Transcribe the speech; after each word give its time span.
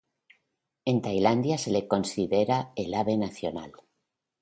En 0.93 1.01
Tailandia 1.03 1.59
se 1.59 1.69
le 1.75 1.83
considera 1.87 2.73
el 2.75 2.91
ave 2.95 3.17
nacional. 3.17 3.71